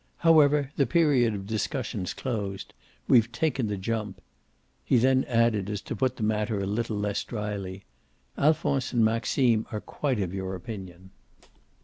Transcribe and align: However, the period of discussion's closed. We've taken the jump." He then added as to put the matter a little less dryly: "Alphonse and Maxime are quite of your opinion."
However, 0.25 0.71
the 0.77 0.87
period 0.87 1.35
of 1.35 1.45
discussion's 1.45 2.15
closed. 2.15 2.73
We've 3.07 3.31
taken 3.31 3.67
the 3.67 3.77
jump." 3.77 4.19
He 4.83 4.97
then 4.97 5.25
added 5.25 5.69
as 5.69 5.79
to 5.83 5.95
put 5.95 6.15
the 6.15 6.23
matter 6.23 6.59
a 6.59 6.65
little 6.65 6.97
less 6.97 7.23
dryly: 7.23 7.83
"Alphonse 8.35 8.93
and 8.93 9.05
Maxime 9.05 9.67
are 9.71 9.79
quite 9.79 10.19
of 10.19 10.33
your 10.33 10.55
opinion." 10.55 11.11